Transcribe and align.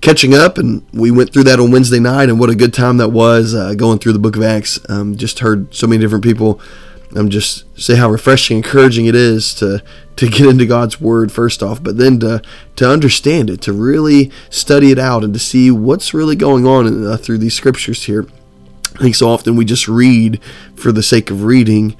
catching 0.00 0.34
up, 0.34 0.58
and 0.58 0.86
we 0.92 1.10
went 1.10 1.32
through 1.32 1.44
that 1.44 1.60
on 1.60 1.70
Wednesday 1.70 2.00
night, 2.00 2.28
and 2.28 2.38
what 2.38 2.50
a 2.50 2.54
good 2.54 2.74
time 2.74 2.96
that 2.98 3.08
was 3.08 3.54
uh, 3.54 3.74
going 3.74 3.98
through 3.98 4.12
the 4.12 4.18
book 4.18 4.36
of 4.36 4.42
Acts. 4.42 4.78
Um, 4.88 5.16
just 5.16 5.40
heard 5.40 5.74
so 5.74 5.86
many 5.86 6.00
different 6.00 6.24
people 6.24 6.60
um, 7.16 7.30
just 7.30 7.64
say 7.80 7.96
how 7.96 8.10
refreshing, 8.10 8.58
encouraging 8.58 9.06
it 9.06 9.14
is 9.14 9.54
to 9.54 9.82
to 10.16 10.28
get 10.28 10.46
into 10.46 10.66
God's 10.66 11.00
Word 11.00 11.30
first 11.30 11.62
off, 11.62 11.82
but 11.82 11.96
then 11.96 12.20
to 12.20 12.42
to 12.76 12.90
understand 12.90 13.50
it, 13.50 13.60
to 13.62 13.72
really 13.72 14.30
study 14.50 14.90
it 14.90 14.98
out, 14.98 15.24
and 15.24 15.32
to 15.32 15.40
see 15.40 15.70
what's 15.70 16.12
really 16.12 16.36
going 16.36 16.66
on 16.66 16.86
in, 16.86 17.06
uh, 17.06 17.16
through 17.16 17.38
these 17.38 17.54
scriptures 17.54 18.04
here. 18.04 18.26
I 18.96 19.02
think 19.02 19.14
so 19.14 19.28
often 19.28 19.56
we 19.56 19.64
just 19.64 19.86
read 19.86 20.40
for 20.74 20.92
the 20.92 21.02
sake 21.02 21.30
of 21.30 21.44
reading 21.44 21.96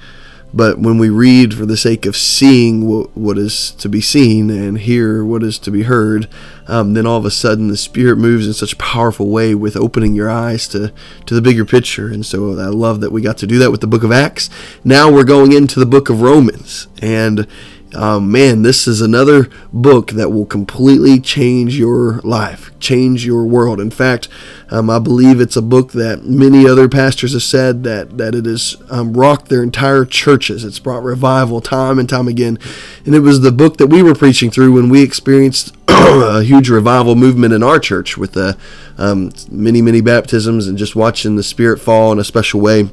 but 0.53 0.79
when 0.79 0.97
we 0.97 1.09
read 1.09 1.53
for 1.53 1.65
the 1.65 1.77
sake 1.77 2.05
of 2.05 2.15
seeing 2.15 2.87
what, 2.87 3.15
what 3.15 3.37
is 3.37 3.71
to 3.71 3.87
be 3.87 4.01
seen 4.01 4.49
and 4.49 4.79
hear 4.79 5.23
what 5.23 5.43
is 5.43 5.59
to 5.59 5.71
be 5.71 5.83
heard, 5.83 6.27
um, 6.67 6.93
then 6.93 7.05
all 7.05 7.17
of 7.17 7.25
a 7.25 7.31
sudden 7.31 7.67
the 7.67 7.77
Spirit 7.77 8.17
moves 8.17 8.47
in 8.47 8.53
such 8.53 8.73
a 8.73 8.77
powerful 8.77 9.29
way 9.29 9.53
with 9.53 9.75
opening 9.75 10.15
your 10.15 10.29
eyes 10.29 10.67
to, 10.69 10.91
to 11.25 11.35
the 11.35 11.41
bigger 11.41 11.65
picture. 11.65 12.07
And 12.07 12.25
so 12.25 12.59
I 12.59 12.67
love 12.67 12.99
that 13.01 13.11
we 13.11 13.21
got 13.21 13.37
to 13.39 13.47
do 13.47 13.59
that 13.59 13.71
with 13.71 13.81
the 13.81 13.87
book 13.87 14.03
of 14.03 14.11
Acts. 14.11 14.49
Now 14.83 15.11
we're 15.11 15.23
going 15.23 15.51
into 15.51 15.79
the 15.79 15.85
book 15.85 16.09
of 16.09 16.21
Romans. 16.21 16.87
And 17.01 17.47
um, 17.95 18.31
man, 18.31 18.61
this 18.61 18.87
is 18.87 19.01
another 19.01 19.49
book 19.73 20.11
that 20.11 20.29
will 20.29 20.45
completely 20.45 21.19
change 21.19 21.77
your 21.77 22.21
life, 22.21 22.71
change 22.79 23.25
your 23.25 23.45
world. 23.45 23.79
In 23.79 23.89
fact, 23.89 24.27
um, 24.69 24.89
I 24.89 24.99
believe 24.99 25.41
it's 25.41 25.55
a 25.55 25.61
book 25.61 25.93
that 25.93 26.23
many 26.23 26.67
other 26.67 26.87
pastors 26.87 27.33
have 27.33 27.43
said 27.43 27.83
that 27.83 28.17
that 28.17 28.35
it 28.35 28.45
has 28.45 28.75
um, 28.91 29.13
rocked 29.13 29.49
their 29.49 29.63
entire 29.63 30.05
churches. 30.05 30.63
It's 30.63 30.79
brought 30.79 31.03
revival 31.03 31.61
time 31.61 31.97
and 31.97 32.07
time 32.07 32.27
again, 32.27 32.59
and 33.05 33.15
it 33.15 33.21
was 33.21 33.41
the 33.41 33.51
book 33.51 33.77
that 33.77 33.87
we 33.87 34.03
were 34.03 34.15
preaching 34.15 34.51
through 34.51 34.73
when 34.73 34.89
we 34.89 35.01
experienced 35.01 35.75
a 35.87 36.43
huge 36.43 36.69
revival 36.69 37.15
movement 37.15 37.53
in 37.53 37.63
our 37.63 37.79
church 37.79 38.17
with 38.17 38.33
the 38.33 38.55
um, 38.99 39.31
many 39.49 39.81
many 39.81 40.01
baptisms 40.01 40.67
and 40.67 40.77
just 40.77 40.95
watching 40.95 41.35
the 41.35 41.43
Spirit 41.43 41.79
fall 41.79 42.11
in 42.11 42.19
a 42.19 42.23
special 42.23 42.61
way. 42.61 42.89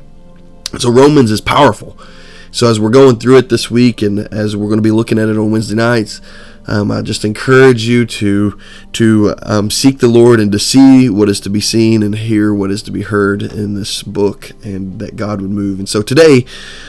So 0.78 0.90
Romans 0.90 1.30
is 1.30 1.40
powerful. 1.40 1.98
So 2.56 2.70
as 2.70 2.80
we're 2.80 2.88
going 2.88 3.18
through 3.18 3.36
it 3.36 3.50
this 3.50 3.70
week, 3.70 4.00
and 4.00 4.18
as 4.32 4.56
we're 4.56 4.68
going 4.68 4.78
to 4.78 4.82
be 4.82 4.90
looking 4.90 5.18
at 5.18 5.28
it 5.28 5.36
on 5.36 5.50
Wednesday 5.50 5.74
nights, 5.74 6.22
um, 6.66 6.90
I 6.90 7.02
just 7.02 7.24
encourage 7.24 7.86
you 7.86 8.06
to 8.06 8.58
to 8.92 9.34
um, 9.42 9.70
seek 9.70 9.98
the 9.98 10.08
Lord 10.08 10.40
and 10.40 10.50
to 10.52 10.58
see 10.58 11.10
what 11.10 11.28
is 11.28 11.40
to 11.40 11.50
be 11.50 11.60
seen 11.60 12.02
and 12.02 12.14
hear 12.14 12.52
what 12.54 12.70
is 12.70 12.82
to 12.82 12.90
be 12.90 13.02
heard 13.02 13.42
in 13.42 13.74
this 13.74 14.02
book, 14.02 14.52
and 14.64 14.98
that 14.98 15.16
God 15.16 15.40
would 15.40 15.50
move. 15.50 15.78
And 15.78 15.88
so 15.88 16.02
today, 16.02 16.44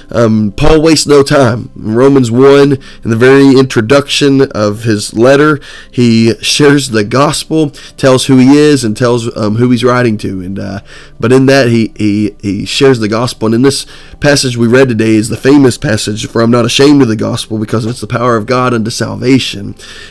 um, 0.10 0.54
Paul 0.56 0.82
wastes 0.82 1.06
no 1.06 1.22
time. 1.24 1.70
In 1.76 1.96
Romans 1.96 2.32
one, 2.32 2.74
in 3.04 3.10
the 3.10 3.16
very 3.16 3.58
introduction 3.60 4.44
of 4.52 4.84
his 4.84 5.14
letter, 5.14 5.60
he 5.92 6.36
shares 6.42 6.90
the 6.90 7.04
gospel, 7.04 7.72
tells 7.98 8.26
who 8.26 8.38
he 8.38 8.58
is, 8.58 8.84
and 8.84 8.96
tells 8.96 9.36
um, 9.36 9.56
who 9.56 9.70
he's 9.72 9.84
writing 9.84 10.18
to. 10.20 10.42
And 10.42 10.58
uh, 10.58 10.80
but 11.20 11.32
in 11.32 11.46
that 11.48 11.68
he, 11.68 11.94
he 11.98 12.36
he 12.42 12.66
shares 12.66 13.00
the 13.00 13.08
gospel. 13.08 13.48
And 13.48 13.56
in 13.56 13.62
this 13.64 13.86
passage 14.20 14.56
we 14.56 14.68
read 14.68 14.88
today 14.88 15.16
is 15.16 15.30
the 15.30 15.38
famous 15.38 15.78
passage, 15.78 16.28
"For 16.28 16.42
I'm 16.42 16.52
not 16.52 16.66
ashamed 16.66 17.02
of 17.02 17.08
the 17.08 17.16
gospel, 17.16 17.58
because 17.58 17.86
it's 17.86 18.02
the 18.02 18.08
power 18.08 18.38
of 18.38 18.46
God 18.46 18.74
unto 18.74 18.90
salvation." 18.90 19.67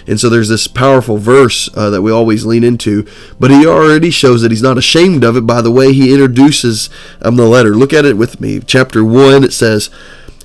And 0.07 0.19
so 0.19 0.29
there's 0.29 0.49
this 0.49 0.67
powerful 0.67 1.19
verse 1.19 1.69
uh, 1.75 1.91
that 1.91 2.03
we 2.03 2.11
always 2.11 2.45
lean 2.45 2.65
into, 2.65 3.07
but 3.39 3.51
he 3.51 3.67
already 3.67 4.11
shows 4.11 4.43
that 4.43 4.51
he's 4.51 4.63
not 4.63 4.79
ashamed 4.79 5.25
of 5.25 5.37
it 5.37 5.47
by 5.47 5.63
the 5.63 5.71
way 5.71 5.93
he 5.93 6.13
introduces 6.13 6.91
um, 7.23 7.37
the 7.37 7.47
letter. 7.47 7.75
Look 7.75 7.93
at 7.93 8.05
it 8.05 8.17
with 8.17 8.41
me. 8.41 8.61
Chapter 8.61 9.05
1, 9.05 9.45
it 9.45 9.53
says, 9.53 9.91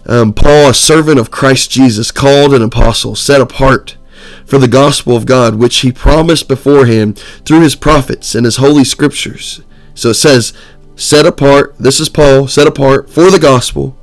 um, 0.06 0.34
Paul, 0.34 0.70
a 0.70 0.74
servant 0.74 1.20
of 1.20 1.32
Christ 1.32 1.72
Jesus, 1.72 2.12
called 2.12 2.54
an 2.54 2.62
apostle, 2.62 3.16
set 3.16 3.42
apart 3.42 3.98
for 4.46 4.58
the 4.58 4.68
gospel 4.68 5.16
of 5.16 5.26
God, 5.26 5.56
which 5.56 5.78
he 5.78 5.92
promised 5.92 6.48
beforehand 6.48 7.18
through 7.46 7.62
his 7.62 7.76
prophets 7.76 8.36
and 8.36 8.46
his 8.46 8.58
holy 8.58 8.84
scriptures. 8.84 9.62
So 9.94 10.10
it 10.10 10.16
says, 10.16 10.54
set 10.96 11.26
apart, 11.26 11.76
this 11.78 12.00
is 12.00 12.10
Paul, 12.10 12.48
set 12.48 12.68
apart 12.68 13.10
for 13.10 13.30
the 13.30 13.40
gospel 13.40 13.98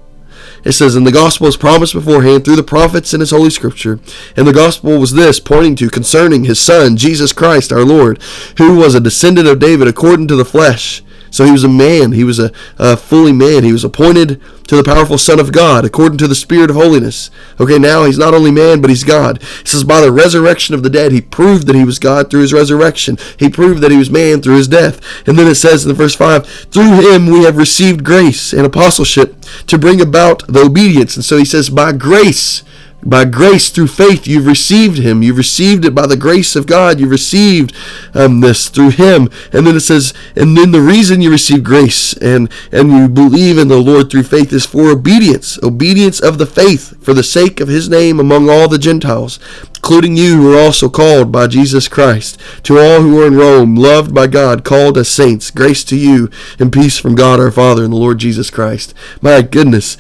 it 0.65 0.73
says, 0.73 0.95
And 0.95 1.07
the 1.07 1.13
gospel 1.13 1.47
is 1.47 1.57
promised 1.57 1.95
beforehand 1.95 2.45
through 2.45 2.57
the 2.57 2.63
prophets 2.63 3.15
in 3.15 3.21
his 3.21 3.31
holy 3.31 3.51
scripture. 3.51 4.01
And 4.37 4.47
the 4.47 4.53
gospel 4.53 4.99
was 4.99 5.13
this, 5.13 5.41
pointing 5.41 5.77
to 5.77 5.91
concerning 5.91 6.45
his 6.45 6.61
son, 6.61 6.97
Jesus 6.97 7.33
Christ 7.33 7.73
our 7.73 7.85
Lord, 7.85 8.23
who 8.59 8.77
was 8.77 8.95
a 8.95 9.01
descendant 9.01 9.49
of 9.49 9.59
David 9.59 9.89
according 9.89 10.29
to 10.29 10.37
the 10.37 10.45
flesh 10.45 11.03
so 11.31 11.45
he 11.45 11.53
was 11.53 11.65
a 11.65 11.69
man. 11.69 12.13
He 12.13 12.25
was 12.25 12.39
a, 12.39 12.53
a, 12.79 12.97
fully 12.97 13.33
man. 13.33 13.65
He 13.65 13.73
was 13.73 13.85
appointed 13.85 14.41
to 14.69 14.77
the 14.77 14.85
powerful 14.85 15.19
Son 15.19 15.41
of 15.41 15.53
God 15.53 15.85
according 15.85 16.19
to 16.19 16.29
the 16.29 16.35
Spirit 16.35 16.71
of 16.71 16.77
holiness. 16.77 17.31
Okay, 17.59 17.79
now 17.79 18.05
he's 18.05 18.19
not 18.19 18.35
only 18.35 18.51
man, 18.51 18.81
but 18.81 18.91
he's 18.91 19.05
God. 19.05 19.43
It 19.43 19.69
says, 19.69 19.85
by 19.85 20.01
the 20.01 20.13
resurrection 20.13 20.75
of 20.75 20.83
the 20.83 20.91
dead, 20.91 21.13
he 21.13 21.21
proved 21.21 21.67
that 21.67 21.77
he 21.77 21.85
was 21.85 21.99
God 21.99 22.31
through 22.31 22.43
his 22.43 22.53
resurrection. 22.53 23.17
He 23.39 23.49
proved 23.49 23.81
that 23.83 23.91
he 23.91 23.97
was 23.97 24.11
man 24.11 24.43
through 24.43 24.57
his 24.57 24.69
death. 24.69 25.01
And 25.27 25.39
then 25.39 25.47
it 25.47 25.57
says 25.57 25.85
in 25.85 25.89
the 25.89 25.95
verse 25.95 26.15
5, 26.15 26.47
through 26.47 27.11
him 27.11 27.27
we 27.27 27.45
have 27.45 27.57
received 27.57 28.05
grace 28.05 28.53
and 28.53 28.67
apostleship 28.67 29.41
to 29.67 29.79
bring 29.79 30.01
about 30.01 30.47
the 30.47 30.65
obedience. 30.65 31.17
And 31.17 31.25
so 31.25 31.37
he 31.37 31.45
says, 31.45 31.71
by 31.71 31.93
grace 31.93 32.63
by 33.03 33.25
grace 33.25 33.71
through 33.71 33.87
faith, 33.87 34.27
you've 34.27 34.47
received 34.47 34.99
him. 34.99 35.23
You've 35.23 35.37
received 35.37 35.85
it 35.85 35.95
by 35.95 36.07
the 36.07 36.17
grace 36.17 36.57
of 36.57 36.67
God. 36.67 36.99
You've 36.99 37.11
received 37.11 37.73
um, 38.13 38.41
this 38.41 38.69
through 38.69 38.91
him. 38.91 39.31
And 39.53 39.67
then 39.67 39.77
it 39.77 39.81
says, 39.81 40.13
and 40.35 40.57
then 40.57 40.73
the 40.73 40.81
reason 40.81 41.21
you 41.21 41.31
receive 41.31 41.63
grace 41.63 42.13
and, 42.15 42.51
and 42.73 42.91
you 42.91 43.09
believe 43.09 43.57
in 43.57 43.69
the 43.69 43.79
Lord 43.79 44.11
through 44.11 44.25
faith 44.25 44.53
is 44.53 44.67
for 44.67 44.91
obedience, 44.91 45.59
obedience 45.63 46.21
of 46.21 46.39
the 46.39 46.47
faith 46.47 47.01
for 47.03 47.15
the 47.15 47.23
sake 47.23 47.61
of 47.61 47.69
his 47.69 47.89
name 47.89 48.19
among 48.19 48.51
all 48.51 48.69
the 48.69 48.79
Gentiles, 48.79 49.39
including 49.77 50.17
you 50.17 50.37
who 50.37 50.55
are 50.55 50.61
also 50.61 50.89
called 50.89 51.31
by 51.31 51.47
Jesus 51.47 51.87
Christ. 51.87 52.39
To 52.65 52.79
all 52.79 53.01
who 53.01 53.23
are 53.23 53.29
in 53.29 53.37
Rome, 53.37 53.77
loved 53.77 54.13
by 54.13 54.27
God, 54.27 54.65
called 54.65 54.99
as 54.99 55.09
saints, 55.09 55.53
grace 55.53 55.85
to 55.85 55.97
you 55.97 56.31
and 56.59 56.73
peace 56.73 56.99
from 56.99 57.15
God 57.15 57.39
our 57.39 57.53
Father 57.53 57.85
and 57.85 57.93
the 57.93 57.97
Lord 57.97 58.19
Jesus 58.19 58.51
Christ. 58.51 58.93
My 59.23 59.41
goodness. 59.43 59.97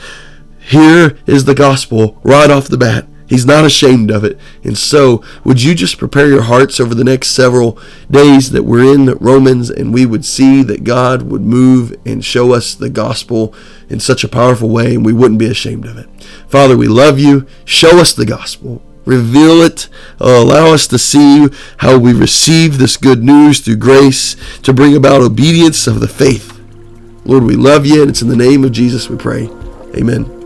Here 0.68 1.18
is 1.26 1.44
the 1.46 1.54
gospel 1.54 2.18
right 2.22 2.50
off 2.50 2.68
the 2.68 2.76
bat. 2.76 3.06
He's 3.26 3.46
not 3.46 3.64
ashamed 3.64 4.10
of 4.10 4.24
it. 4.24 4.38
And 4.64 4.76
so, 4.76 5.22
would 5.44 5.62
you 5.62 5.74
just 5.74 5.98
prepare 5.98 6.28
your 6.28 6.42
hearts 6.42 6.80
over 6.80 6.94
the 6.94 7.04
next 7.04 7.28
several 7.28 7.78
days 8.10 8.50
that 8.52 8.64
we're 8.64 8.94
in 8.94 9.06
Romans 9.18 9.70
and 9.70 9.92
we 9.92 10.06
would 10.06 10.24
see 10.24 10.62
that 10.62 10.84
God 10.84 11.22
would 11.22 11.42
move 11.42 11.94
and 12.06 12.24
show 12.24 12.54
us 12.54 12.74
the 12.74 12.88
gospel 12.88 13.54
in 13.88 14.00
such 14.00 14.24
a 14.24 14.28
powerful 14.28 14.70
way 14.70 14.94
and 14.94 15.04
we 15.04 15.12
wouldn't 15.12 15.38
be 15.38 15.50
ashamed 15.50 15.84
of 15.84 15.98
it. 15.98 16.08
Father, 16.48 16.76
we 16.76 16.88
love 16.88 17.18
you. 17.18 17.46
Show 17.66 17.98
us 17.98 18.14
the 18.14 18.26
gospel. 18.26 18.82
Reveal 19.04 19.62
it. 19.62 19.88
Uh, 20.20 20.42
allow 20.42 20.72
us 20.72 20.86
to 20.88 20.98
see 20.98 21.48
how 21.78 21.98
we 21.98 22.12
receive 22.12 22.78
this 22.78 22.96
good 22.96 23.22
news 23.22 23.60
through 23.60 23.76
grace 23.76 24.36
to 24.62 24.72
bring 24.72 24.96
about 24.96 25.20
obedience 25.20 25.86
of 25.86 26.00
the 26.00 26.08
faith. 26.08 26.58
Lord, 27.24 27.44
we 27.44 27.56
love 27.56 27.84
you 27.84 28.02
and 28.02 28.10
it's 28.10 28.22
in 28.22 28.28
the 28.28 28.36
name 28.36 28.64
of 28.64 28.72
Jesus 28.72 29.10
we 29.10 29.16
pray. 29.16 29.48
Amen. 29.94 30.37